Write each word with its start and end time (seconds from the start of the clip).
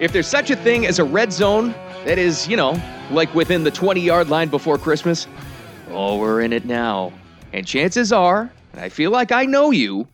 If 0.00 0.12
there's 0.12 0.26
such 0.26 0.50
a 0.50 0.56
thing 0.56 0.86
as 0.86 0.98
a 0.98 1.04
red 1.04 1.32
zone 1.32 1.70
that 2.04 2.18
is, 2.18 2.48
you 2.48 2.56
know, 2.56 2.80
like 3.12 3.32
within 3.32 3.62
the 3.62 3.70
20 3.70 4.00
yard 4.00 4.28
line 4.28 4.48
before 4.48 4.76
Christmas, 4.76 5.28
oh, 5.90 6.18
we're 6.18 6.40
in 6.40 6.52
it 6.52 6.64
now. 6.64 7.12
And 7.52 7.64
chances 7.64 8.12
are, 8.12 8.50
and 8.72 8.80
I 8.80 8.88
feel 8.88 9.12
like 9.12 9.30
I 9.30 9.44
know 9.44 9.70
you, 9.70 10.08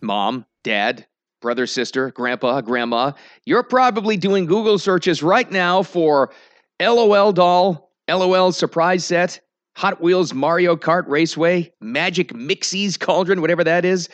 mom, 0.00 0.44
dad, 0.64 1.06
brother, 1.40 1.64
sister, 1.66 2.10
grandpa, 2.10 2.60
grandma, 2.60 3.12
you're 3.44 3.62
probably 3.62 4.16
doing 4.16 4.46
Google 4.46 4.80
searches 4.80 5.22
right 5.22 5.50
now 5.50 5.84
for 5.84 6.32
LOL 6.80 7.32
doll, 7.32 7.92
LOL 8.08 8.50
surprise 8.50 9.04
set, 9.04 9.40
Hot 9.76 10.02
Wheels 10.02 10.34
Mario 10.34 10.74
Kart 10.74 11.04
Raceway, 11.06 11.72
Magic 11.80 12.32
Mixies 12.32 12.98
Cauldron, 12.98 13.40
whatever 13.40 13.62
that 13.62 13.84
is, 13.84 14.08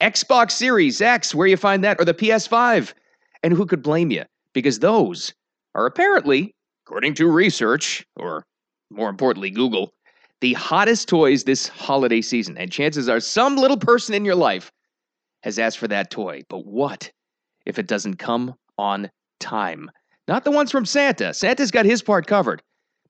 Xbox 0.00 0.52
Series 0.52 1.00
X, 1.00 1.34
where 1.36 1.46
you 1.46 1.56
find 1.56 1.84
that, 1.84 2.00
or 2.00 2.04
the 2.04 2.14
PS5. 2.14 2.94
And 3.42 3.52
who 3.52 3.64
could 3.64 3.82
blame 3.82 4.10
you? 4.10 4.24
Because 4.54 4.78
those 4.78 5.32
are 5.74 5.86
apparently, 5.86 6.54
according 6.86 7.14
to 7.14 7.28
research, 7.28 8.04
or 8.16 8.44
more 8.90 9.08
importantly, 9.08 9.50
Google, 9.50 9.92
the 10.40 10.54
hottest 10.54 11.08
toys 11.08 11.44
this 11.44 11.68
holiday 11.68 12.20
season. 12.20 12.56
And 12.58 12.72
chances 12.72 13.08
are 13.08 13.20
some 13.20 13.56
little 13.56 13.76
person 13.76 14.14
in 14.14 14.24
your 14.24 14.34
life 14.34 14.72
has 15.42 15.58
asked 15.58 15.78
for 15.78 15.88
that 15.88 16.10
toy. 16.10 16.42
But 16.48 16.66
what 16.66 17.10
if 17.66 17.78
it 17.78 17.86
doesn't 17.86 18.16
come 18.16 18.54
on 18.78 19.10
time? 19.38 19.90
Not 20.28 20.44
the 20.44 20.50
ones 20.50 20.70
from 20.70 20.86
Santa. 20.86 21.34
Santa's 21.34 21.70
got 21.70 21.84
his 21.84 22.02
part 22.02 22.26
covered. 22.26 22.62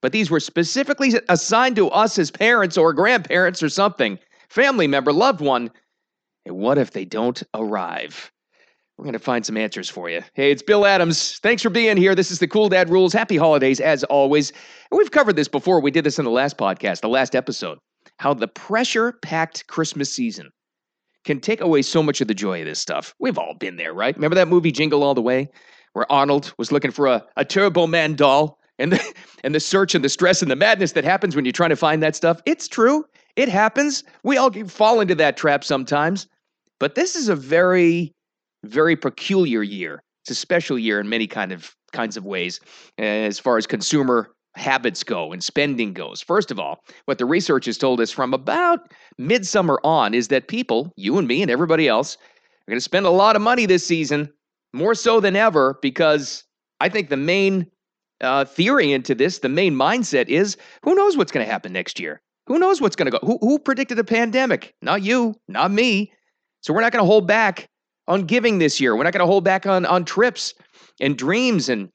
But 0.02 0.12
these 0.12 0.30
were 0.30 0.40
specifically 0.40 1.12
assigned 1.28 1.76
to 1.76 1.90
us 1.90 2.18
as 2.18 2.30
parents 2.30 2.78
or 2.78 2.92
grandparents 2.92 3.62
or 3.62 3.68
something, 3.68 4.18
family 4.48 4.86
member, 4.86 5.12
loved 5.12 5.40
one. 5.40 5.70
And 6.46 6.56
what 6.56 6.78
if 6.78 6.92
they 6.92 7.04
don't 7.04 7.42
arrive? 7.54 8.32
We're 9.00 9.04
going 9.04 9.12
to 9.14 9.18
find 9.18 9.46
some 9.46 9.56
answers 9.56 9.88
for 9.88 10.10
you. 10.10 10.20
Hey, 10.34 10.50
it's 10.50 10.60
Bill 10.60 10.84
Adams. 10.84 11.38
Thanks 11.38 11.62
for 11.62 11.70
being 11.70 11.96
here. 11.96 12.14
This 12.14 12.30
is 12.30 12.38
the 12.38 12.46
Cool 12.46 12.68
Dad 12.68 12.90
Rules. 12.90 13.15
Happy 13.15 13.38
holidays, 13.38 13.80
as 13.80 14.04
always. 14.04 14.51
And 14.90 14.98
we've 14.98 15.10
covered 15.10 15.37
this 15.37 15.48
before. 15.48 15.80
We 15.80 15.90
did 15.90 16.04
this 16.04 16.18
in 16.18 16.26
the 16.26 16.30
last 16.30 16.59
podcast, 16.59 17.01
the 17.01 17.09
last 17.09 17.34
episode. 17.34 17.78
How 18.18 18.34
the 18.34 18.46
pressure 18.46 19.12
packed 19.23 19.66
Christmas 19.68 20.12
season 20.12 20.51
can 21.24 21.40
take 21.40 21.62
away 21.62 21.80
so 21.80 22.02
much 22.02 22.21
of 22.21 22.28
the 22.28 22.34
joy 22.34 22.60
of 22.60 22.66
this 22.66 22.78
stuff. 22.78 23.15
We've 23.18 23.38
all 23.38 23.54
been 23.54 23.76
there, 23.76 23.95
right? 23.95 24.15
Remember 24.15 24.34
that 24.34 24.48
movie 24.48 24.71
Jingle 24.71 25.02
All 25.02 25.15
the 25.15 25.23
Way, 25.23 25.48
where 25.95 26.04
Arnold 26.12 26.52
was 26.59 26.71
looking 26.71 26.90
for 26.90 27.06
a, 27.06 27.24
a 27.38 27.45
Turbo 27.46 27.87
Man 27.87 28.16
doll 28.16 28.59
and 28.78 28.93
the, 28.93 29.15
and 29.43 29.54
the 29.54 29.60
search 29.60 29.95
and 29.95 30.04
the 30.04 30.10
stress 30.10 30.43
and 30.43 30.51
the 30.51 30.56
madness 30.56 30.93
that 30.93 31.04
happens 31.04 31.34
when 31.34 31.46
you're 31.46 31.52
trying 31.52 31.71
to 31.71 31.74
find 31.76 32.02
that 32.02 32.16
stuff? 32.16 32.43
It's 32.45 32.68
true. 32.68 33.06
It 33.34 33.48
happens. 33.48 34.04
We 34.24 34.37
all 34.37 34.52
fall 34.66 35.01
into 35.01 35.15
that 35.15 35.38
trap 35.38 35.65
sometimes. 35.65 36.26
But 36.78 36.96
this 36.96 37.16
is 37.16 37.30
a 37.30 37.34
very 37.34 38.15
very 38.64 38.96
peculiar 38.96 39.62
year. 39.62 40.02
It's 40.24 40.30
a 40.30 40.34
special 40.34 40.78
year 40.78 41.00
in 41.00 41.08
many 41.08 41.26
kind 41.26 41.52
of 41.52 41.74
kinds 41.92 42.16
of 42.16 42.24
ways 42.24 42.60
as 42.98 43.38
far 43.38 43.56
as 43.56 43.66
consumer 43.66 44.30
habits 44.56 45.02
go 45.02 45.32
and 45.32 45.42
spending 45.42 45.92
goes. 45.92 46.20
First 46.20 46.50
of 46.50 46.58
all, 46.58 46.84
what 47.04 47.18
the 47.18 47.24
research 47.24 47.66
has 47.66 47.78
told 47.78 48.00
us 48.00 48.10
from 48.10 48.34
about 48.34 48.92
midsummer 49.18 49.80
on 49.84 50.14
is 50.14 50.28
that 50.28 50.48
people, 50.48 50.92
you 50.96 51.18
and 51.18 51.26
me 51.26 51.42
and 51.42 51.50
everybody 51.50 51.88
else, 51.88 52.16
are 52.16 52.70
going 52.70 52.76
to 52.76 52.82
spend 52.82 53.06
a 53.06 53.10
lot 53.10 53.36
of 53.36 53.42
money 53.42 53.66
this 53.66 53.86
season, 53.86 54.32
more 54.72 54.94
so 54.94 55.20
than 55.20 55.36
ever, 55.36 55.78
because 55.82 56.44
I 56.80 56.88
think 56.88 57.08
the 57.08 57.16
main 57.16 57.66
uh, 58.20 58.44
theory 58.44 58.92
into 58.92 59.14
this, 59.14 59.38
the 59.38 59.48
main 59.48 59.74
mindset 59.74 60.28
is 60.28 60.56
who 60.84 60.94
knows 60.94 61.16
what's 61.16 61.32
going 61.32 61.44
to 61.44 61.50
happen 61.50 61.72
next 61.72 61.98
year? 61.98 62.20
Who 62.46 62.58
knows 62.58 62.80
what's 62.80 62.96
going 62.96 63.10
to 63.10 63.18
go? 63.18 63.26
Who, 63.26 63.38
who 63.40 63.58
predicted 63.58 63.98
a 63.98 64.04
pandemic? 64.04 64.75
Not 64.82 65.03
you, 65.03 65.34
not 65.48 65.70
me. 65.70 66.12
So 66.62 66.75
we're 66.75 66.81
not 66.81 66.92
going 66.92 67.03
to 67.03 67.06
hold 67.06 67.26
back 67.26 67.69
on 68.10 68.22
giving 68.25 68.58
this 68.58 68.80
year. 68.80 68.97
We're 68.97 69.04
not 69.04 69.12
going 69.12 69.25
to 69.25 69.26
hold 69.26 69.44
back 69.44 69.66
on, 69.66 69.86
on 69.86 70.04
trips 70.04 70.53
and 71.00 71.16
dreams 71.16 71.69
and 71.69 71.88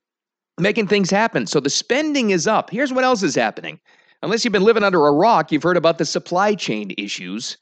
making 0.58 0.88
things 0.88 1.11
happen. 1.11 1.45
So 1.45 1.59
the 1.59 1.69
spending 1.69 2.30
is 2.30 2.47
up. 2.47 2.69
Here's 2.69 2.94
what 2.94 3.03
else 3.03 3.21
is 3.21 3.35
happening. 3.35 3.80
Unless 4.23 4.45
you've 4.45 4.53
been 4.53 4.64
living 4.64 4.83
under 4.83 5.05
a 5.05 5.11
rock, 5.11 5.52
you've 5.52 5.61
heard 5.61 5.75
about 5.75 5.98
the 5.98 6.05
supply 6.05 6.55
chain 6.55 6.93
issues. 6.98 7.58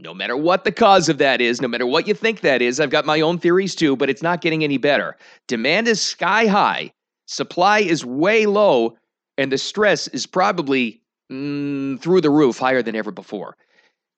No 0.00 0.12
matter 0.12 0.36
what 0.36 0.64
the 0.64 0.72
cause 0.72 1.08
of 1.08 1.18
that 1.18 1.40
is, 1.40 1.62
no 1.62 1.68
matter 1.68 1.86
what 1.86 2.08
you 2.08 2.12
think 2.12 2.40
that 2.40 2.60
is, 2.60 2.80
I've 2.80 2.90
got 2.90 3.06
my 3.06 3.20
own 3.20 3.38
theories 3.38 3.74
too, 3.74 3.96
but 3.96 4.10
it's 4.10 4.20
not 4.20 4.40
getting 4.40 4.64
any 4.64 4.78
better. 4.78 5.16
Demand 5.46 5.86
is 5.86 6.02
sky 6.02 6.46
high, 6.46 6.92
supply 7.26 7.78
is 7.78 8.04
way 8.04 8.46
low, 8.46 8.98
and 9.38 9.50
the 9.50 9.58
stress 9.58 10.08
is 10.08 10.26
probably 10.26 11.00
mm, 11.32 11.98
through 12.00 12.20
the 12.20 12.30
roof, 12.30 12.58
higher 12.58 12.82
than 12.82 12.96
ever 12.96 13.12
before. 13.12 13.56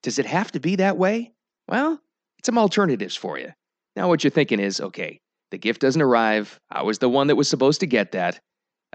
Does 0.01 0.19
it 0.19 0.25
have 0.25 0.51
to 0.53 0.59
be 0.59 0.75
that 0.77 0.97
way? 0.97 1.31
Well, 1.69 2.01
it's 2.39 2.47
some 2.47 2.57
alternatives 2.57 3.15
for 3.15 3.37
you. 3.37 3.53
Now, 3.99 4.07
what 4.07 4.23
you're 4.23 4.31
thinking 4.31 4.61
is 4.61 4.79
okay, 4.79 5.19
the 5.51 5.57
gift 5.57 5.81
doesn't 5.81 6.01
arrive. 6.01 6.57
I 6.71 6.83
was 6.83 6.99
the 6.99 7.09
one 7.09 7.27
that 7.27 7.35
was 7.35 7.49
supposed 7.49 7.81
to 7.81 7.85
get 7.85 8.13
that. 8.13 8.39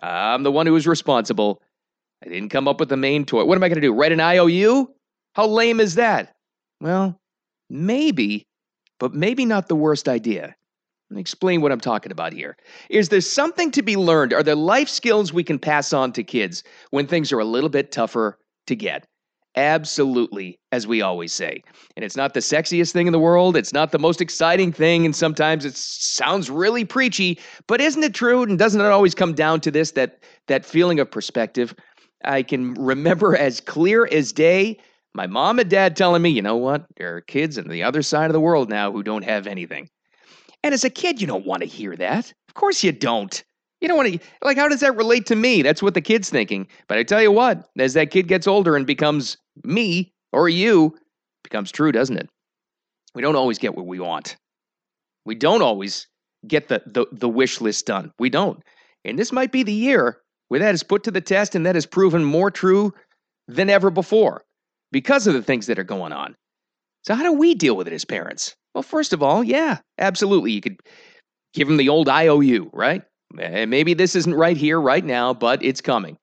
I'm 0.03 0.45
the 0.45 0.51
one 0.51 0.67
who 0.67 0.73
was 0.73 0.87
responsible. 0.87 1.61
I 2.25 2.31
didn't 2.31 2.49
come 2.49 2.67
up 2.67 2.81
with 2.81 2.89
the 2.89 2.97
main 2.97 3.27
toy. 3.27 3.45
What 3.45 3.59
am 3.59 3.63
I 3.63 3.69
going 3.69 3.83
to 3.83 3.87
do? 3.87 3.93
Write 3.93 4.13
an 4.13 4.21
IOU? 4.21 4.89
How 5.35 5.47
lame 5.47 5.79
is 5.79 5.97
that? 5.97 6.33
Well, 6.81 7.21
maybe, 7.69 8.47
but 8.99 9.13
maybe 9.13 9.45
not 9.45 9.69
the 9.69 9.77
worst 9.77 10.09
idea. 10.09 10.55
Let 11.11 11.15
me 11.17 11.21
explain 11.21 11.61
what 11.61 11.71
I'm 11.71 11.81
talking 11.81 12.11
about 12.11 12.33
here. 12.33 12.57
Is 12.89 13.11
there 13.11 13.21
something 13.21 13.71
to 13.73 13.83
be 13.83 13.97
learned? 13.97 14.33
Are 14.33 14.43
there 14.43 14.55
life 14.55 14.89
skills 14.89 15.35
we 15.35 15.45
can 15.45 15.59
pass 15.59 15.93
on 15.93 16.13
to 16.15 16.25
kids 16.25 16.65
when 16.93 17.07
things 17.07 17.31
are 17.31 17.41
a 17.41 17.45
little 17.45 17.69
bit 17.69 17.93
tougher 17.93 18.39
to 18.69 18.75
get? 18.75 19.07
Absolutely, 19.57 20.59
as 20.73 20.87
we 20.87 21.01
always 21.01 21.33
say. 21.33 21.63
And 21.97 22.05
it's 22.05 22.17
not 22.17 22.35
the 22.35 22.41
sexiest 22.41 22.93
thing 22.93 23.07
in 23.07 23.13
the 23.13 23.21
world. 23.21 23.57
It's 23.57 23.73
not 23.73 23.93
the 23.93 24.01
most 24.01 24.21
exciting 24.21 24.73
thing. 24.73 25.05
And 25.05 25.15
sometimes 25.15 25.65
it 25.65 25.77
sounds 25.77 26.51
really 26.51 26.85
preachy, 26.85 27.39
but 27.69 27.81
isn't 27.81 28.03
it 28.03 28.15
true? 28.15 28.43
And 28.43 28.59
doesn't 28.59 28.81
it 28.81 28.87
always 28.87 29.15
come 29.15 29.33
down 29.33 29.61
to 29.61 29.71
this 29.71 29.93
that, 29.93 30.25
that 30.49 30.65
feeling 30.65 30.99
of 30.99 31.11
perspective? 31.11 31.75
I 32.25 32.43
can 32.43 32.75
remember 32.75 33.37
as 33.39 33.61
clear 33.61 34.07
as 34.11 34.33
day 34.33 34.79
my 35.15 35.29
mom 35.29 35.61
and 35.61 35.71
dad 35.71 35.97
telling 35.97 36.23
me, 36.23 36.31
you 36.31 36.43
know 36.43 36.57
what? 36.57 36.87
There 36.97 37.17
are 37.17 37.21
kids 37.21 37.57
on 37.57 37.69
the 37.69 37.85
other 37.85 38.03
side 38.03 38.27
of 38.27 38.33
the 38.33 38.41
world 38.41 38.69
now 38.69 38.91
who 38.91 39.05
don't 39.05 39.25
have 39.25 39.47
anything. 39.47 39.89
And 40.65 40.75
as 40.75 40.83
a 40.83 40.91
kid, 40.91 41.21
you 41.21 41.27
don't 41.27 41.47
want 41.47 41.63
to 41.63 41.69
hear 41.69 41.95
that. 41.97 42.33
Of 42.49 42.55
course 42.55 42.83
you 42.83 42.91
don't. 42.91 43.45
You 43.81 43.89
don't 43.89 43.97
want 43.97 44.15
to, 44.15 44.19
like, 44.43 44.57
how 44.57 44.67
does 44.67 44.81
that 44.81 44.97
relate 44.97 45.27
to 45.27 45.37
me? 45.37 45.63
That's 45.63 45.83
what 45.83 45.95
the 45.95 46.01
kid's 46.01 46.31
thinking. 46.31 46.67
But 46.89 46.99
I 46.99 47.03
tell 47.03 47.23
you 47.23 47.31
what, 47.31 47.69
as 47.79 47.95
that 47.95 48.11
kid 48.11 48.27
gets 48.27 48.49
older 48.49 48.77
and 48.77 48.87
becomes 48.87 49.37
me 49.63 50.13
or 50.33 50.49
you, 50.49 50.97
becomes 51.43 51.71
true, 51.71 51.93
doesn't 51.93 52.17
it? 52.17 52.29
We 53.15 53.23
don't 53.23 53.37
always 53.37 53.59
get 53.59 53.75
what 53.75 53.87
we 53.87 54.01
want. 54.01 54.37
We 55.25 55.35
don't 55.35 55.63
always 55.63 56.09
get 56.47 56.69
the, 56.69 56.83
the, 56.87 57.07
the 57.13 57.29
wish 57.29 57.61
list 57.61 57.87
done. 57.87 58.13
We 58.19 58.31
don't. 58.31 58.63
And 59.05 59.19
this 59.19 59.33
might 59.33 59.53
be 59.53 59.63
the 59.63 59.73
year 59.73 60.19
where 60.49 60.61
that 60.61 60.75
is 60.75 60.83
put 60.83 61.05
to 61.05 61.11
the 61.11 61.21
test 61.21 61.55
and 61.55 61.65
that 61.67 61.77
is 61.77 61.87
proven 61.87 62.25
more 62.25 62.51
true 62.51 62.93
than 63.49 63.71
ever 63.71 63.91
before 63.91 64.43
because 64.93 65.27
of 65.27 65.35
the 65.35 65.43
things 65.43 65.67
that 65.67 65.79
are 65.79 65.85
going 65.85 66.13
on. 66.13 66.35
So, 67.03 67.15
how 67.15 67.23
do 67.23 67.33
we 67.33 67.55
deal 67.55 67.77
with 67.77 67.87
it 67.87 67.93
as 67.93 68.05
parents? 68.05 68.55
Well, 68.75 68.83
first 68.83 69.13
of 69.13 69.23
all, 69.23 69.45
yeah, 69.45 69.79
absolutely. 69.99 70.53
You 70.53 70.61
could 70.61 70.81
give 71.53 71.69
them 71.69 71.77
the 71.77 71.89
old 71.89 72.09
IOU, 72.09 72.71
right? 72.73 73.03
Eh, 73.39 73.67
maybe 73.67 73.95
this 73.95 74.17
isn't 74.17 74.35
right 74.35 74.57
here, 74.57 74.81
right 74.81 75.05
now, 75.05 75.35
but 75.35 75.63
it's 75.63 75.81
coming. 75.81 76.17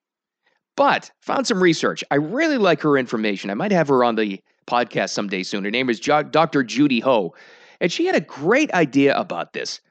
But 0.76 1.12
found 1.22 1.48
some 1.48 1.62
research. 1.62 2.04
I 2.12 2.16
really 2.16 2.58
like 2.58 2.82
her 2.82 2.98
information. 2.98 3.50
I 3.50 3.56
might 3.56 3.72
have 3.72 3.88
her 3.90 4.04
on 4.04 4.16
the 4.16 4.42
podcast 4.68 5.10
someday 5.10 5.44
soon. 5.44 5.64
Her 5.64 5.72
name 5.72 5.90
is 5.90 6.00
Dr. 6.00 6.64
Judy 6.64 7.00
Ho, 7.02 7.34
and 7.80 7.92
she 7.92 8.06
had 8.06 8.16
a 8.16 8.22
great 8.22 8.72
idea 8.74 9.18
about 9.18 9.54
this. 9.54 9.82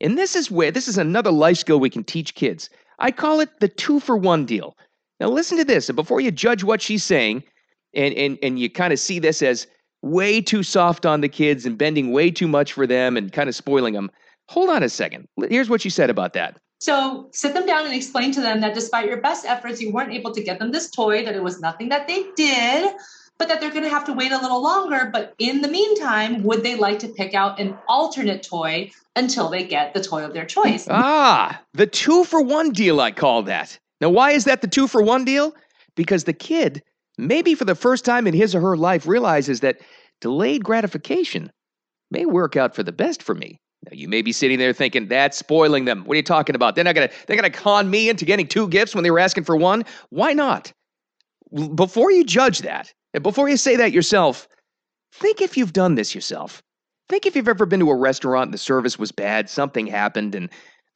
And 0.00 0.16
this 0.16 0.34
is 0.34 0.50
where 0.50 0.70
this 0.70 0.88
is 0.88 0.96
another 0.96 1.30
life 1.30 1.58
skill 1.58 1.78
we 1.78 1.90
can 1.90 2.04
teach 2.04 2.34
kids. 2.34 2.70
I 2.98 3.10
call 3.10 3.40
it 3.40 3.60
the 3.60 3.68
two 3.68 4.00
for 4.00 4.16
one 4.16 4.46
deal. 4.46 4.76
Now 5.20 5.28
listen 5.28 5.58
to 5.58 5.64
this, 5.64 5.88
and 5.88 5.96
before 5.96 6.20
you 6.20 6.30
judge 6.30 6.64
what 6.64 6.80
she's 6.80 7.04
saying, 7.04 7.44
and 7.94 8.14
and 8.14 8.38
and 8.42 8.58
you 8.58 8.70
kind 8.70 8.92
of 8.92 8.98
see 8.98 9.18
this 9.18 9.42
as 9.42 9.66
way 10.02 10.40
too 10.40 10.62
soft 10.62 11.04
on 11.04 11.20
the 11.20 11.28
kids 11.28 11.66
and 11.66 11.76
bending 11.76 12.12
way 12.12 12.30
too 12.30 12.48
much 12.48 12.72
for 12.72 12.86
them 12.86 13.16
and 13.16 13.32
kind 13.32 13.48
of 13.48 13.54
spoiling 13.54 13.92
them. 13.92 14.10
Hold 14.48 14.70
on 14.70 14.82
a 14.82 14.88
second. 14.88 15.28
Here's 15.48 15.68
what 15.68 15.82
she 15.82 15.90
said 15.90 16.08
about 16.08 16.32
that. 16.32 16.58
So 16.80 17.28
sit 17.32 17.52
them 17.52 17.66
down 17.66 17.84
and 17.84 17.94
explain 17.94 18.32
to 18.32 18.40
them 18.40 18.62
that 18.62 18.74
despite 18.74 19.06
your 19.06 19.20
best 19.20 19.44
efforts, 19.44 19.82
you 19.82 19.92
weren't 19.92 20.12
able 20.12 20.32
to 20.32 20.42
get 20.42 20.58
them 20.58 20.72
this 20.72 20.90
toy, 20.90 21.24
that 21.24 21.34
it 21.34 21.42
was 21.42 21.60
nothing 21.60 21.90
that 21.90 22.08
they 22.08 22.26
did, 22.36 22.94
but 23.38 23.48
that 23.48 23.60
they're 23.60 23.70
going 23.70 23.84
to 23.84 23.90
have 23.90 24.04
to 24.06 24.14
wait 24.14 24.32
a 24.32 24.38
little 24.38 24.62
longer. 24.62 25.10
But 25.12 25.34
in 25.38 25.60
the 25.60 25.68
meantime, 25.68 26.42
would 26.42 26.62
they 26.62 26.76
like 26.76 26.98
to 27.00 27.08
pick 27.08 27.34
out 27.34 27.60
an 27.60 27.76
alternate 27.86 28.42
toy 28.42 28.90
until 29.14 29.50
they 29.50 29.62
get 29.62 29.92
the 29.92 30.02
toy 30.02 30.24
of 30.24 30.32
their 30.32 30.46
choice? 30.46 30.86
Ah, 30.88 31.60
the 31.74 31.86
two 31.86 32.24
for 32.24 32.42
one 32.42 32.70
deal, 32.70 33.00
I 33.00 33.10
call 33.10 33.42
that. 33.42 33.78
Now, 34.00 34.08
why 34.08 34.30
is 34.30 34.44
that 34.44 34.62
the 34.62 34.68
two 34.68 34.88
for 34.88 35.02
one 35.02 35.26
deal? 35.26 35.54
Because 35.96 36.24
the 36.24 36.32
kid, 36.32 36.82
maybe 37.18 37.54
for 37.54 37.66
the 37.66 37.74
first 37.74 38.06
time 38.06 38.26
in 38.26 38.32
his 38.32 38.54
or 38.54 38.60
her 38.62 38.76
life, 38.76 39.06
realizes 39.06 39.60
that 39.60 39.80
delayed 40.22 40.64
gratification 40.64 41.50
may 42.10 42.24
work 42.24 42.56
out 42.56 42.74
for 42.74 42.82
the 42.82 42.92
best 42.92 43.22
for 43.22 43.34
me. 43.34 43.60
Now 43.84 43.92
you 43.92 44.08
may 44.08 44.22
be 44.22 44.32
sitting 44.32 44.58
there 44.58 44.72
thinking 44.72 45.08
that's 45.08 45.38
spoiling 45.38 45.84
them. 45.86 46.04
What 46.04 46.14
are 46.14 46.16
you 46.16 46.22
talking 46.22 46.54
about? 46.54 46.74
They're 46.74 46.84
not 46.84 46.94
gonna 46.94 47.10
they're 47.26 47.36
gonna 47.36 47.50
con 47.50 47.90
me 47.90 48.08
into 48.08 48.24
getting 48.24 48.46
two 48.46 48.68
gifts 48.68 48.94
when 48.94 49.04
they 49.04 49.10
were 49.10 49.18
asking 49.18 49.44
for 49.44 49.56
one. 49.56 49.84
Why 50.10 50.32
not? 50.32 50.72
Before 51.74 52.10
you 52.10 52.24
judge 52.24 52.60
that, 52.60 52.92
and 53.14 53.22
before 53.22 53.48
you 53.48 53.56
say 53.56 53.76
that 53.76 53.92
yourself, 53.92 54.46
think 55.12 55.40
if 55.40 55.56
you've 55.56 55.72
done 55.72 55.94
this 55.94 56.14
yourself. 56.14 56.62
Think 57.08 57.26
if 57.26 57.34
you've 57.34 57.48
ever 57.48 57.66
been 57.66 57.80
to 57.80 57.90
a 57.90 57.96
restaurant 57.96 58.48
and 58.48 58.54
the 58.54 58.58
service 58.58 58.96
was 58.96 59.10
bad, 59.10 59.50
something 59.50 59.88
happened, 59.88 60.36
and 60.36 60.48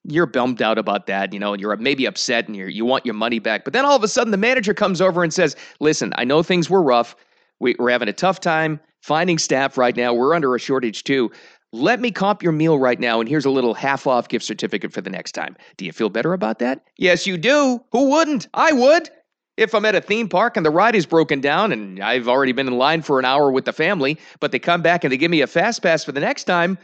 you're 0.05 0.27
bummed 0.27 0.63
out 0.63 0.79
about 0.79 1.07
that, 1.07 1.33
you 1.33 1.41
know, 1.41 1.55
and 1.55 1.61
you're 1.61 1.77
maybe 1.77 2.07
upset 2.07 2.47
and 2.47 2.57
you 2.57 2.67
you 2.67 2.85
want 2.85 3.05
your 3.05 3.15
money 3.15 3.41
back. 3.41 3.65
But 3.65 3.73
then 3.73 3.85
all 3.85 3.97
of 3.97 4.05
a 4.05 4.09
sudden 4.09 4.31
the 4.31 4.37
manager 4.37 4.75
comes 4.75 5.01
over 5.01 5.25
and 5.25 5.33
says, 5.33 5.57
"Listen, 5.81 6.13
I 6.17 6.25
know 6.25 6.43
things 6.43 6.69
were 6.71 6.83
rough. 6.83 7.17
We, 7.59 7.75
we're 7.79 7.91
having 7.91 8.09
a 8.09 8.13
tough 8.13 8.41
time 8.41 8.79
finding 9.05 9.37
staff 9.37 9.77
right 9.77 9.97
now. 9.97 10.15
We're 10.15 10.35
under 10.35 10.55
a 10.55 10.59
shortage 10.59 11.05
too. 11.05 11.31
Let 11.75 11.99
me 11.99 12.13
comp 12.13 12.41
your 12.41 12.53
meal 12.53 12.79
right 12.79 13.01
now, 13.01 13.19
and 13.19 13.29
here's 13.29 13.47
a 13.47 13.51
little 13.51 13.75
half 13.75 14.07
off 14.07 14.29
gift 14.29 14.45
certificate 14.45 14.93
for 14.93 15.01
the 15.01 15.11
next 15.11 15.33
time. 15.33 15.57
Do 15.77 15.85
you 15.85 15.91
feel 15.91 16.09
better 16.09 16.33
about 16.33 16.61
that? 16.61 16.85
Yes, 16.99 17.27
you 17.27 17.37
do. 17.37 17.83
Who 17.91 18.11
wouldn't? 18.11 18.47
I 18.55 18.73
would. 18.73 19.11
If 19.57 19.75
I'm 19.75 19.85
at 19.85 19.97
a 19.97 20.01
theme 20.01 20.29
park 20.29 20.57
and 20.57 20.65
the 20.65 20.71
ride 20.71 20.95
is 20.95 21.05
broken 21.05 21.41
down 21.41 21.73
and 21.73 22.01
I've 22.01 22.29
already 22.29 22.53
been 22.53 22.69
in 22.69 22.79
line 22.79 23.03
for 23.03 23.19
an 23.19 23.25
hour 23.25 23.51
with 23.51 23.65
the 23.65 23.73
family, 23.73 24.21
but 24.39 24.53
they 24.53 24.61
come 24.61 24.83
back 24.83 25.03
and 25.03 25.13
they 25.13 25.17
give 25.17 25.33
me 25.33 25.41
a 25.41 25.49
fast 25.49 25.83
pass 25.83 26.05
for 26.05 26.13
the 26.13 26.21
next 26.21 26.45
time, 26.45 26.79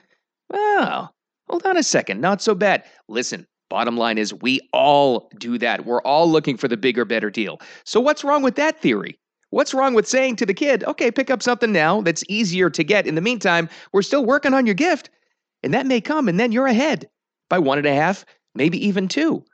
well, 0.53 1.15
hold 1.49 1.65
on 1.67 1.77
a 1.77 1.85
second. 1.85 2.21
Not 2.21 2.43
so 2.43 2.57
bad. 2.57 2.83
Listen, 3.09 3.47
bottom 3.69 3.97
line 3.97 4.19
is 4.19 4.35
we 4.35 4.59
all 4.73 5.31
do 5.39 5.57
that. 5.59 5.87
We're 5.87 6.03
all 6.03 6.29
looking 6.29 6.57
for 6.57 6.67
the 6.67 6.77
bigger, 6.77 7.05
better 7.05 7.31
deal. 7.31 7.61
So 7.85 8.01
what's 8.01 8.25
wrong 8.25 8.43
with 8.43 8.57
that 8.57 8.81
theory? 8.81 9.20
What's 9.51 9.75
wrong 9.75 9.95
with 9.95 10.09
saying 10.09 10.37
to 10.37 10.47
the 10.47 10.55
kid, 10.55 10.85
okay, 10.85 11.11
pick 11.11 11.29
up 11.29 11.43
something 11.43 11.73
now 11.73 12.01
that's 12.01 12.25
easier 12.29 12.71
to 12.71 12.85
get. 12.85 13.07
In 13.07 13.17
the 13.17 13.21
meantime, 13.21 13.69
we're 13.93 14.03
still 14.03 14.25
working 14.25 14.55
on 14.55 14.65
your 14.65 14.77
gift. 14.77 15.11
And 15.63 15.75
that 15.75 15.87
may 15.87 16.01
come, 16.01 16.29
and 16.29 16.39
then 16.41 16.53
you're 16.53 16.69
ahead 16.69 17.09
by 17.49 17.59
one 17.59 17.77
and 17.77 17.87
a 17.87 17.95
half, 17.95 18.25
maybe 18.55 18.85
even 18.87 19.09
two. 19.09 19.45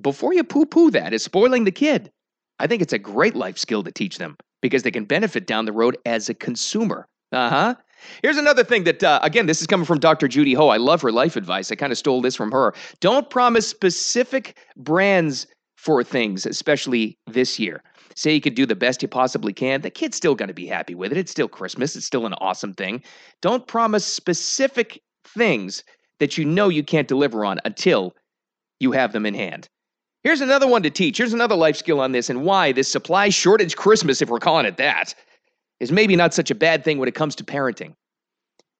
Before 0.00 0.32
you 0.32 0.42
poo 0.42 0.66
poo 0.66 0.90
that 0.90 1.12
as 1.12 1.22
spoiling 1.22 1.64
the 1.64 1.70
kid, 1.70 2.10
I 2.58 2.66
think 2.66 2.82
it's 2.82 2.94
a 2.94 2.98
great 2.98 3.36
life 3.36 3.58
skill 3.58 3.84
to 3.84 3.92
teach 3.92 4.18
them 4.18 4.36
because 4.62 4.82
they 4.82 4.90
can 4.90 5.04
benefit 5.04 5.46
down 5.46 5.66
the 5.66 5.72
road 5.72 5.98
as 6.06 6.28
a 6.28 6.34
consumer. 6.34 7.06
Uh 7.30 7.50
huh. 7.50 7.74
Here's 8.22 8.38
another 8.38 8.64
thing 8.64 8.84
that, 8.84 9.04
uh, 9.04 9.20
again, 9.22 9.46
this 9.46 9.60
is 9.60 9.66
coming 9.66 9.86
from 9.86 10.00
Dr. 10.00 10.26
Judy 10.26 10.54
Ho. 10.54 10.68
I 10.68 10.78
love 10.78 11.02
her 11.02 11.12
life 11.12 11.36
advice. 11.36 11.70
I 11.70 11.76
kind 11.76 11.92
of 11.92 11.98
stole 11.98 12.20
this 12.20 12.34
from 12.34 12.50
her. 12.50 12.74
Don't 13.00 13.30
promise 13.30 13.68
specific 13.68 14.58
brands 14.76 15.46
for 15.76 16.02
things, 16.02 16.46
especially 16.46 17.16
this 17.28 17.60
year 17.60 17.82
say 18.16 18.34
you 18.34 18.40
could 18.40 18.54
do 18.54 18.66
the 18.66 18.74
best 18.76 19.02
you 19.02 19.08
possibly 19.08 19.52
can, 19.52 19.80
the 19.80 19.90
kid's 19.90 20.16
still 20.16 20.34
going 20.34 20.48
to 20.48 20.54
be 20.54 20.66
happy 20.66 20.94
with 20.94 21.12
it. 21.12 21.18
It's 21.18 21.30
still 21.30 21.48
Christmas, 21.48 21.96
it's 21.96 22.06
still 22.06 22.26
an 22.26 22.34
awesome 22.34 22.74
thing. 22.74 23.02
Don't 23.40 23.66
promise 23.66 24.04
specific 24.04 25.02
things 25.24 25.84
that 26.20 26.38
you 26.38 26.44
know 26.44 26.68
you 26.68 26.82
can't 26.82 27.08
deliver 27.08 27.44
on 27.44 27.58
until 27.64 28.14
you 28.80 28.92
have 28.92 29.12
them 29.12 29.26
in 29.26 29.34
hand. 29.34 29.68
Here's 30.22 30.40
another 30.40 30.68
one 30.68 30.82
to 30.84 30.90
teach. 30.90 31.18
Here's 31.18 31.32
another 31.32 31.56
life 31.56 31.76
skill 31.76 32.00
on 32.00 32.12
this 32.12 32.30
and 32.30 32.44
why 32.44 32.72
this 32.72 32.90
supply 32.90 33.28
shortage 33.28 33.76
Christmas, 33.76 34.22
if 34.22 34.28
we're 34.28 34.38
calling 34.38 34.66
it 34.66 34.76
that, 34.76 35.14
is 35.80 35.90
maybe 35.90 36.14
not 36.14 36.32
such 36.32 36.50
a 36.50 36.54
bad 36.54 36.84
thing 36.84 36.98
when 36.98 37.08
it 37.08 37.14
comes 37.14 37.34
to 37.36 37.44
parenting. 37.44 37.94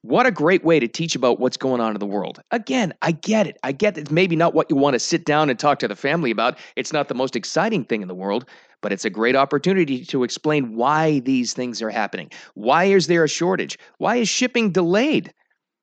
What 0.02 0.26
a 0.26 0.32
great 0.32 0.64
way 0.64 0.80
to 0.80 0.88
teach 0.88 1.14
about 1.14 1.38
what's 1.38 1.56
going 1.56 1.80
on 1.80 1.94
in 1.94 2.00
the 2.00 2.06
world. 2.06 2.42
Again, 2.50 2.92
I 3.02 3.12
get 3.12 3.46
it. 3.46 3.56
I 3.62 3.70
get 3.70 3.96
it's 3.96 4.10
maybe 4.10 4.34
not 4.34 4.52
what 4.52 4.68
you 4.68 4.74
want 4.74 4.94
to 4.94 4.98
sit 4.98 5.24
down 5.24 5.48
and 5.48 5.56
talk 5.56 5.78
to 5.78 5.86
the 5.86 5.94
family 5.94 6.32
about. 6.32 6.58
It's 6.74 6.92
not 6.92 7.06
the 7.06 7.14
most 7.14 7.36
exciting 7.36 7.84
thing 7.84 8.02
in 8.02 8.08
the 8.08 8.14
world, 8.14 8.44
but 8.80 8.92
it's 8.92 9.04
a 9.04 9.10
great 9.10 9.36
opportunity 9.36 10.04
to 10.06 10.24
explain 10.24 10.74
why 10.74 11.20
these 11.20 11.52
things 11.52 11.80
are 11.80 11.88
happening. 11.88 12.30
Why 12.54 12.86
is 12.86 13.06
there 13.06 13.22
a 13.22 13.28
shortage? 13.28 13.78
Why 13.98 14.16
is 14.16 14.28
shipping 14.28 14.72
delayed? 14.72 15.32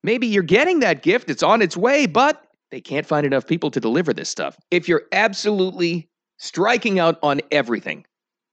Maybe 0.04 0.27
you're 0.27 0.44
getting 0.44 0.81
that 0.81 1.01
gift, 1.01 1.30
it's 1.30 1.44
on 1.44 1.62
its 1.62 1.77
way, 1.77 2.06
but 2.06 2.45
they 2.71 2.81
can't 2.81 3.06
find 3.06 3.25
enough 3.25 3.48
people 3.48 3.71
to 3.71 3.80
deliver 3.80 4.13
this 4.13 4.30
stuff. 4.30 4.57
If 4.69 4.89
you're 4.89 5.04
absolutely 5.13 6.10
striking 6.38 7.00
out 7.00 7.19
on 7.24 7.39
everything, 7.51 8.06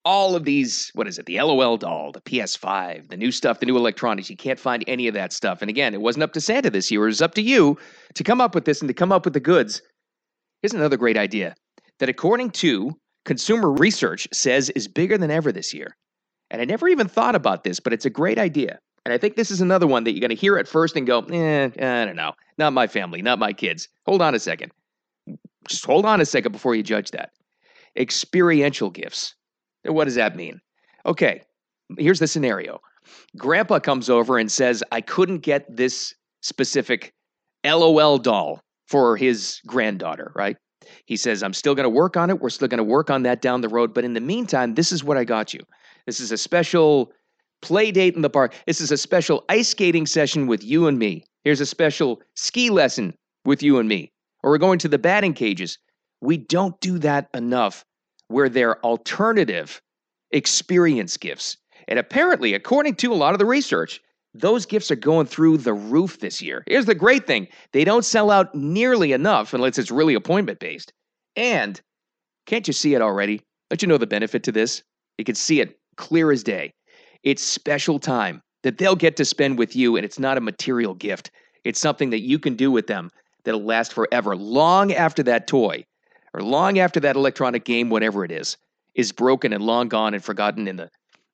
all 0.06 0.36
of 0.36 0.44
these, 0.44 0.92
what 0.94 1.08
is 1.08 1.18
it, 1.18 1.26
the 1.26 1.42
LOL 1.42 1.76
doll, 1.76 2.12
the 2.12 2.20
PS5, 2.20 3.08
the 3.08 3.16
new 3.16 3.32
stuff, 3.32 3.58
the 3.58 3.66
new 3.66 3.76
electronics, 3.76 4.30
you 4.30 4.36
can't 4.36 4.60
find 4.60 4.84
any 4.86 5.08
of 5.08 5.14
that 5.14 5.32
stuff. 5.32 5.60
And 5.60 5.68
again, 5.68 5.94
it 5.94 6.00
wasn't 6.00 6.22
up 6.22 6.32
to 6.34 6.40
Santa 6.40 6.70
this 6.70 6.92
year, 6.92 7.02
it 7.02 7.06
was 7.06 7.20
up 7.20 7.34
to 7.34 7.42
you 7.42 7.76
to 8.14 8.22
come 8.22 8.40
up 8.40 8.54
with 8.54 8.66
this 8.66 8.80
and 8.80 8.86
to 8.86 8.94
come 8.94 9.10
up 9.10 9.24
with 9.24 9.34
the 9.34 9.40
goods. 9.40 9.82
Here's 10.62 10.72
another 10.72 10.96
great 10.96 11.18
idea 11.18 11.56
that 11.98 12.08
according 12.08 12.50
to 12.50 12.92
consumer 13.24 13.68
research 13.72 14.28
says 14.32 14.70
is 14.70 14.86
bigger 14.86 15.18
than 15.18 15.32
ever 15.32 15.50
this 15.50 15.74
year. 15.74 15.96
And 16.52 16.62
I 16.62 16.66
never 16.66 16.86
even 16.86 17.08
thought 17.08 17.34
about 17.34 17.64
this, 17.64 17.80
but 17.80 17.92
it's 17.92 18.06
a 18.06 18.10
great 18.10 18.38
idea. 18.38 18.78
And 19.04 19.12
I 19.12 19.18
think 19.18 19.34
this 19.34 19.50
is 19.50 19.60
another 19.60 19.88
one 19.88 20.04
that 20.04 20.12
you're 20.12 20.20
going 20.20 20.30
to 20.30 20.36
hear 20.36 20.56
at 20.56 20.68
first 20.68 20.94
and 20.94 21.04
go, 21.04 21.18
eh, 21.22 21.64
I 21.64 22.04
don't 22.04 22.14
know. 22.14 22.32
Not 22.58 22.72
my 22.72 22.86
family, 22.86 23.22
not 23.22 23.40
my 23.40 23.52
kids. 23.52 23.88
Hold 24.04 24.22
on 24.22 24.36
a 24.36 24.38
second. 24.38 24.70
Just 25.66 25.84
hold 25.84 26.06
on 26.06 26.20
a 26.20 26.24
second 26.26 26.52
before 26.52 26.76
you 26.76 26.84
judge 26.84 27.10
that. 27.10 27.30
Experiential 27.96 28.90
gifts. 28.90 29.34
What 29.88 30.04
does 30.04 30.14
that 30.16 30.36
mean? 30.36 30.60
Okay, 31.04 31.42
here's 31.98 32.18
the 32.18 32.26
scenario 32.26 32.80
Grandpa 33.36 33.78
comes 33.78 34.10
over 34.10 34.38
and 34.38 34.50
says, 34.50 34.82
I 34.92 35.00
couldn't 35.00 35.38
get 35.38 35.64
this 35.74 36.14
specific 36.42 37.12
LOL 37.64 38.18
doll 38.18 38.60
for 38.88 39.16
his 39.16 39.60
granddaughter, 39.66 40.32
right? 40.34 40.56
He 41.06 41.16
says, 41.16 41.42
I'm 41.42 41.52
still 41.52 41.74
going 41.74 41.84
to 41.84 41.90
work 41.90 42.16
on 42.16 42.30
it. 42.30 42.40
We're 42.40 42.50
still 42.50 42.68
going 42.68 42.78
to 42.78 42.84
work 42.84 43.10
on 43.10 43.22
that 43.24 43.42
down 43.42 43.60
the 43.60 43.68
road. 43.68 43.92
But 43.92 44.04
in 44.04 44.14
the 44.14 44.20
meantime, 44.20 44.74
this 44.74 44.92
is 44.92 45.02
what 45.02 45.16
I 45.16 45.24
got 45.24 45.52
you. 45.52 45.60
This 46.06 46.20
is 46.20 46.30
a 46.30 46.38
special 46.38 47.12
play 47.62 47.90
date 47.90 48.14
in 48.14 48.22
the 48.22 48.30
park. 48.30 48.54
This 48.66 48.80
is 48.80 48.92
a 48.92 48.96
special 48.96 49.44
ice 49.48 49.68
skating 49.68 50.06
session 50.06 50.46
with 50.46 50.62
you 50.62 50.86
and 50.86 50.98
me. 50.98 51.24
Here's 51.42 51.60
a 51.60 51.66
special 51.66 52.22
ski 52.34 52.70
lesson 52.70 53.14
with 53.44 53.62
you 53.62 53.78
and 53.78 53.88
me. 53.88 54.12
Or 54.42 54.50
we're 54.50 54.58
going 54.58 54.78
to 54.80 54.88
the 54.88 54.98
batting 54.98 55.34
cages. 55.34 55.78
We 56.20 56.36
don't 56.36 56.78
do 56.80 56.98
that 57.00 57.28
enough 57.34 57.84
where 58.28 58.48
they're 58.48 58.84
alternative 58.84 59.80
experience 60.30 61.16
gifts. 61.16 61.56
And 61.88 61.98
apparently, 61.98 62.54
according 62.54 62.96
to 62.96 63.12
a 63.12 63.14
lot 63.14 63.34
of 63.34 63.38
the 63.38 63.46
research, 63.46 64.00
those 64.34 64.66
gifts 64.66 64.90
are 64.90 64.96
going 64.96 65.26
through 65.26 65.58
the 65.58 65.72
roof 65.72 66.20
this 66.20 66.42
year. 66.42 66.62
Here's 66.66 66.86
the 66.86 66.94
great 66.94 67.26
thing 67.26 67.48
they 67.72 67.84
don't 67.84 68.04
sell 68.04 68.30
out 68.30 68.54
nearly 68.54 69.12
enough 69.12 69.54
unless 69.54 69.78
it's 69.78 69.90
really 69.90 70.14
appointment 70.14 70.58
based. 70.58 70.92
And 71.36 71.80
can't 72.46 72.66
you 72.66 72.72
see 72.72 72.94
it 72.94 73.02
already? 73.02 73.42
Don't 73.70 73.82
you 73.82 73.88
know 73.88 73.98
the 73.98 74.06
benefit 74.06 74.42
to 74.44 74.52
this? 74.52 74.82
You 75.18 75.24
can 75.24 75.34
see 75.34 75.60
it 75.60 75.78
clear 75.96 76.30
as 76.30 76.42
day. 76.42 76.72
It's 77.22 77.42
special 77.42 77.98
time 77.98 78.42
that 78.62 78.78
they'll 78.78 78.96
get 78.96 79.16
to 79.16 79.24
spend 79.24 79.58
with 79.58 79.74
you, 79.74 79.96
and 79.96 80.04
it's 80.04 80.18
not 80.18 80.38
a 80.38 80.40
material 80.40 80.94
gift. 80.94 81.30
It's 81.64 81.80
something 81.80 82.10
that 82.10 82.20
you 82.20 82.38
can 82.38 82.54
do 82.54 82.70
with 82.70 82.86
them 82.86 83.10
that'll 83.44 83.64
last 83.64 83.92
forever, 83.92 84.36
long 84.36 84.92
after 84.92 85.22
that 85.24 85.46
toy 85.46 85.84
or 86.36 86.42
long 86.42 86.78
after 86.78 87.00
that 87.00 87.16
electronic 87.16 87.64
game, 87.64 87.88
whatever 87.88 88.24
it 88.24 88.30
is, 88.30 88.58
is 88.94 89.10
broken 89.10 89.52
and 89.52 89.64
long 89.64 89.88
gone 89.88 90.14
and 90.14 90.22
forgotten 90.22 90.68
in 90.68 90.76
the 90.76 90.90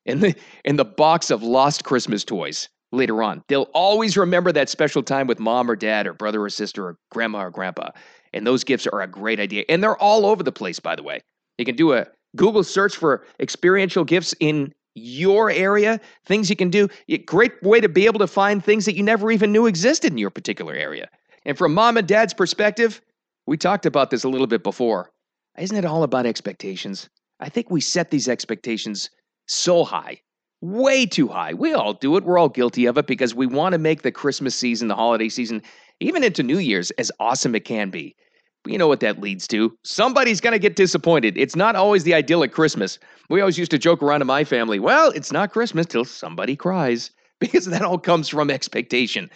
in 0.06 0.20
the 0.20 0.34
in 0.64 0.76
the 0.76 0.84
box 0.84 1.30
of 1.30 1.42
lost 1.42 1.84
Christmas 1.84 2.24
toys 2.24 2.68
later 2.92 3.22
on. 3.22 3.42
They'll 3.48 3.70
always 3.74 4.16
remember 4.16 4.52
that 4.52 4.68
special 4.68 5.02
time 5.02 5.26
with 5.26 5.38
mom 5.38 5.70
or 5.70 5.76
dad 5.76 6.06
or 6.06 6.12
brother 6.12 6.42
or 6.42 6.50
sister 6.50 6.86
or 6.86 6.98
grandma 7.10 7.44
or 7.44 7.50
grandpa. 7.50 7.90
And 8.32 8.46
those 8.46 8.64
gifts 8.64 8.86
are 8.86 9.00
a 9.00 9.06
great 9.06 9.40
idea. 9.40 9.64
And 9.68 9.82
they're 9.82 9.96
all 9.96 10.24
over 10.24 10.42
the 10.42 10.52
place, 10.52 10.78
by 10.78 10.94
the 10.94 11.02
way. 11.02 11.20
You 11.58 11.64
can 11.64 11.76
do 11.76 11.92
a 11.92 12.06
Google 12.36 12.64
search 12.64 12.96
for 12.96 13.26
experiential 13.40 14.04
gifts 14.04 14.34
in 14.40 14.72
your 14.94 15.50
area, 15.50 16.00
things 16.26 16.48
you 16.48 16.56
can 16.56 16.70
do. 16.70 16.88
Great 17.26 17.62
way 17.62 17.80
to 17.80 17.88
be 17.88 18.06
able 18.06 18.18
to 18.20 18.26
find 18.26 18.64
things 18.64 18.84
that 18.84 18.94
you 18.94 19.02
never 19.02 19.30
even 19.30 19.52
knew 19.52 19.66
existed 19.66 20.12
in 20.12 20.18
your 20.18 20.30
particular 20.30 20.74
area. 20.74 21.08
And 21.44 21.58
from 21.58 21.74
mom 21.74 21.96
and 21.96 22.06
dad's 22.06 22.34
perspective, 22.34 23.00
we 23.46 23.56
talked 23.56 23.86
about 23.86 24.10
this 24.10 24.24
a 24.24 24.28
little 24.28 24.46
bit 24.46 24.62
before. 24.62 25.10
Isn't 25.58 25.76
it 25.76 25.84
all 25.84 26.02
about 26.02 26.26
expectations? 26.26 27.08
I 27.40 27.48
think 27.48 27.70
we 27.70 27.80
set 27.80 28.10
these 28.10 28.28
expectations 28.28 29.10
so 29.46 29.84
high 29.84 30.20
way 30.62 31.04
too 31.04 31.28
high. 31.28 31.52
We 31.52 31.74
all 31.74 31.92
do 31.92 32.16
it. 32.16 32.24
We're 32.24 32.38
all 32.38 32.48
guilty 32.48 32.86
of 32.86 32.96
it 32.96 33.06
because 33.06 33.34
we 33.34 33.46
want 33.46 33.72
to 33.72 33.78
make 33.78 34.02
the 34.02 34.12
Christmas 34.12 34.54
season, 34.54 34.88
the 34.88 34.94
holiday 34.94 35.28
season, 35.28 35.60
even 36.00 36.24
into 36.24 36.42
New 36.42 36.58
Year's, 36.58 36.90
as 36.92 37.12
awesome 37.20 37.54
it 37.54 37.64
can 37.64 37.90
be. 37.90 38.16
But 38.62 38.72
you 38.72 38.78
know 38.78 38.86
what 38.86 39.00
that 39.00 39.20
leads 39.20 39.48
to? 39.48 39.76
Somebody's 39.84 40.40
going 40.40 40.52
to 40.52 40.58
get 40.60 40.76
disappointed. 40.76 41.36
It's 41.36 41.56
not 41.56 41.74
always 41.74 42.04
the 42.04 42.14
idyllic 42.14 42.52
Christmas. 42.52 43.00
We 43.28 43.40
always 43.40 43.58
used 43.58 43.72
to 43.72 43.78
joke 43.78 44.02
around 44.02 44.20
in 44.20 44.28
my 44.28 44.44
family, 44.44 44.78
well, 44.78 45.10
it's 45.10 45.32
not 45.32 45.52
Christmas 45.52 45.86
till 45.86 46.04
somebody 46.04 46.54
cries 46.54 47.10
because 47.40 47.66
that 47.66 47.82
all 47.82 47.98
comes 47.98 48.28
from 48.28 48.50
expectation. 48.50 49.28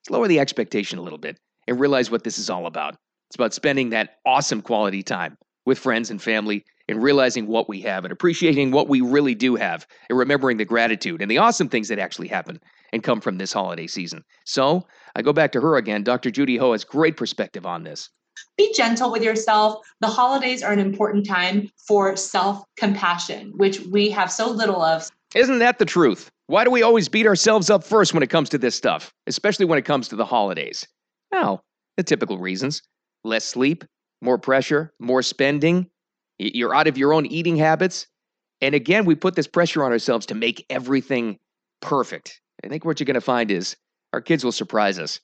Let's 0.00 0.10
lower 0.10 0.28
the 0.28 0.38
expectation 0.38 0.98
a 0.98 1.02
little 1.02 1.18
bit 1.18 1.38
and 1.66 1.80
realize 1.80 2.10
what 2.10 2.24
this 2.24 2.38
is 2.38 2.50
all 2.50 2.66
about. 2.66 2.94
It's 3.34 3.36
about 3.40 3.52
spending 3.52 3.90
that 3.90 4.18
awesome 4.24 4.62
quality 4.62 5.02
time 5.02 5.36
with 5.66 5.80
friends 5.80 6.08
and 6.08 6.22
family 6.22 6.64
and 6.88 7.02
realizing 7.02 7.48
what 7.48 7.68
we 7.68 7.80
have 7.80 8.04
and 8.04 8.12
appreciating 8.12 8.70
what 8.70 8.88
we 8.88 9.00
really 9.00 9.34
do 9.34 9.56
have 9.56 9.88
and 10.08 10.16
remembering 10.16 10.56
the 10.56 10.64
gratitude 10.64 11.20
and 11.20 11.28
the 11.28 11.38
awesome 11.38 11.68
things 11.68 11.88
that 11.88 11.98
actually 11.98 12.28
happen 12.28 12.60
and 12.92 13.02
come 13.02 13.20
from 13.20 13.38
this 13.38 13.52
holiday 13.52 13.88
season. 13.88 14.22
So 14.44 14.86
I 15.16 15.22
go 15.22 15.32
back 15.32 15.50
to 15.50 15.60
her 15.60 15.74
again. 15.74 16.04
Dr. 16.04 16.30
Judy 16.30 16.56
Ho 16.58 16.70
has 16.70 16.84
great 16.84 17.16
perspective 17.16 17.66
on 17.66 17.82
this. 17.82 18.08
Be 18.56 18.72
gentle 18.72 19.10
with 19.10 19.24
yourself. 19.24 19.84
The 19.98 20.06
holidays 20.06 20.62
are 20.62 20.72
an 20.72 20.78
important 20.78 21.26
time 21.26 21.72
for 21.88 22.14
self 22.14 22.62
compassion, 22.76 23.52
which 23.56 23.80
we 23.80 24.10
have 24.10 24.30
so 24.30 24.48
little 24.48 24.80
of. 24.80 25.10
Isn't 25.34 25.58
that 25.58 25.80
the 25.80 25.84
truth? 25.84 26.30
Why 26.46 26.62
do 26.62 26.70
we 26.70 26.84
always 26.84 27.08
beat 27.08 27.26
ourselves 27.26 27.68
up 27.68 27.82
first 27.82 28.14
when 28.14 28.22
it 28.22 28.30
comes 28.30 28.48
to 28.50 28.58
this 28.58 28.76
stuff, 28.76 29.12
especially 29.26 29.66
when 29.66 29.80
it 29.80 29.84
comes 29.84 30.06
to 30.06 30.14
the 30.14 30.24
holidays? 30.24 30.86
Well, 31.32 31.64
the 31.96 32.04
typical 32.04 32.38
reasons 32.38 32.80
less 33.24 33.44
sleep, 33.44 33.84
more 34.20 34.38
pressure, 34.38 34.92
more 34.98 35.22
spending, 35.22 35.90
you're 36.38 36.74
out 36.74 36.86
of 36.86 36.98
your 36.98 37.12
own 37.12 37.26
eating 37.26 37.56
habits. 37.56 38.06
And 38.60 38.74
again, 38.74 39.04
we 39.04 39.14
put 39.14 39.34
this 39.34 39.46
pressure 39.46 39.84
on 39.84 39.92
ourselves 39.92 40.26
to 40.26 40.34
make 40.34 40.64
everything 40.70 41.38
perfect. 41.80 42.40
I 42.64 42.68
think 42.68 42.84
what 42.84 42.98
you're 42.98 43.06
going 43.06 43.14
to 43.14 43.20
find 43.20 43.50
is 43.50 43.76
our 44.12 44.20
kids 44.20 44.44
will 44.44 44.52
surprise 44.52 44.98
us. 44.98 45.20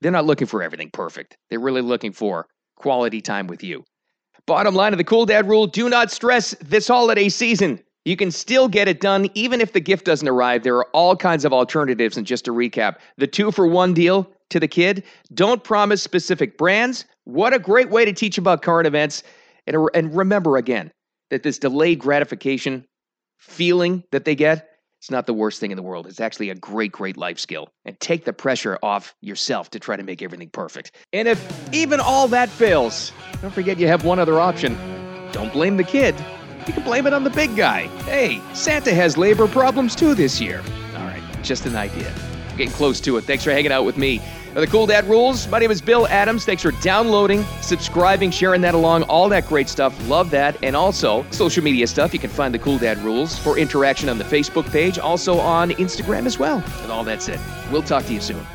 They're 0.00 0.12
not 0.12 0.26
looking 0.26 0.46
for 0.46 0.62
everything 0.62 0.90
perfect. 0.90 1.36
They're 1.50 1.60
really 1.60 1.80
looking 1.80 2.12
for 2.12 2.46
quality 2.76 3.20
time 3.20 3.46
with 3.46 3.64
you. 3.64 3.84
Bottom 4.46 4.74
line 4.74 4.92
of 4.92 4.98
the 4.98 5.04
Cool 5.04 5.24
Dad 5.26 5.48
rule 5.48 5.66
do 5.66 5.88
not 5.88 6.10
stress 6.12 6.54
this 6.60 6.86
holiday 6.86 7.28
season. 7.30 7.80
You 8.04 8.16
can 8.16 8.30
still 8.30 8.68
get 8.68 8.86
it 8.86 9.00
done 9.00 9.30
even 9.32 9.62
if 9.62 9.72
the 9.72 9.80
gift 9.80 10.04
doesn't 10.04 10.28
arrive. 10.28 10.62
There 10.62 10.76
are 10.76 10.88
all 10.92 11.16
kinds 11.16 11.46
of 11.46 11.54
alternatives. 11.54 12.18
And 12.18 12.26
just 12.26 12.44
to 12.44 12.52
recap, 12.52 12.96
the 13.16 13.26
two 13.26 13.50
for 13.50 13.66
one 13.66 13.94
deal 13.94 14.30
to 14.50 14.60
the 14.60 14.68
kid 14.68 15.02
don't 15.32 15.64
promise 15.64 16.02
specific 16.02 16.58
brands. 16.58 17.06
What 17.24 17.54
a 17.54 17.58
great 17.58 17.90
way 17.90 18.04
to 18.04 18.12
teach 18.12 18.38
about 18.38 18.62
current 18.62 18.86
events. 18.86 19.22
And, 19.66 19.76
and 19.94 20.14
remember 20.14 20.56
again 20.56 20.92
that 21.30 21.42
this 21.42 21.58
delayed 21.58 21.98
gratification 21.98 22.84
feeling 23.38 24.04
that 24.12 24.24
they 24.24 24.34
get 24.34 24.74
it's 25.04 25.10
not 25.10 25.26
the 25.26 25.34
worst 25.34 25.60
thing 25.60 25.70
in 25.70 25.76
the 25.76 25.82
world. 25.82 26.06
It's 26.06 26.18
actually 26.18 26.48
a 26.48 26.54
great, 26.54 26.90
great 26.90 27.18
life 27.18 27.38
skill. 27.38 27.68
And 27.84 28.00
take 28.00 28.24
the 28.24 28.32
pressure 28.32 28.78
off 28.82 29.14
yourself 29.20 29.68
to 29.72 29.78
try 29.78 29.96
to 29.96 30.02
make 30.02 30.22
everything 30.22 30.48
perfect. 30.48 30.92
And 31.12 31.28
if 31.28 31.74
even 31.74 32.00
all 32.00 32.26
that 32.28 32.48
fails, 32.48 33.12
don't 33.42 33.52
forget 33.52 33.78
you 33.78 33.86
have 33.86 34.06
one 34.06 34.18
other 34.18 34.40
option. 34.40 34.78
Don't 35.30 35.52
blame 35.52 35.76
the 35.76 35.84
kid. 35.84 36.14
You 36.66 36.72
can 36.72 36.84
blame 36.84 37.06
it 37.06 37.12
on 37.12 37.22
the 37.22 37.28
big 37.28 37.54
guy. 37.54 37.88
Hey, 38.06 38.40
Santa 38.54 38.94
has 38.94 39.18
labor 39.18 39.46
problems 39.46 39.94
too 39.94 40.14
this 40.14 40.40
year. 40.40 40.62
All 40.96 41.04
right, 41.04 41.22
just 41.42 41.66
an 41.66 41.76
idea. 41.76 42.10
Getting 42.56 42.72
close 42.72 43.00
to 43.00 43.16
it. 43.16 43.24
Thanks 43.24 43.44
for 43.44 43.50
hanging 43.50 43.72
out 43.72 43.84
with 43.84 43.96
me. 43.96 44.20
The 44.54 44.68
Cool 44.68 44.86
Dad 44.86 45.04
Rules. 45.06 45.48
My 45.48 45.58
name 45.58 45.72
is 45.72 45.82
Bill 45.82 46.06
Adams. 46.06 46.44
Thanks 46.44 46.62
for 46.62 46.70
downloading, 46.80 47.42
subscribing, 47.60 48.30
sharing 48.30 48.60
that 48.60 48.74
along, 48.74 49.02
all 49.04 49.28
that 49.30 49.48
great 49.48 49.68
stuff. 49.68 49.96
Love 50.08 50.30
that. 50.30 50.56
And 50.62 50.76
also, 50.76 51.26
social 51.30 51.64
media 51.64 51.88
stuff. 51.88 52.14
You 52.14 52.20
can 52.20 52.30
find 52.30 52.54
The 52.54 52.60
Cool 52.60 52.78
Dad 52.78 52.98
Rules 52.98 53.36
for 53.36 53.58
interaction 53.58 54.08
on 54.08 54.16
the 54.16 54.24
Facebook 54.24 54.70
page, 54.70 54.98
also 54.98 55.38
on 55.38 55.70
Instagram 55.70 56.24
as 56.26 56.38
well. 56.38 56.62
And 56.82 56.92
all 56.92 57.02
that's 57.02 57.28
it. 57.28 57.40
We'll 57.72 57.82
talk 57.82 58.04
to 58.04 58.14
you 58.14 58.20
soon. 58.20 58.46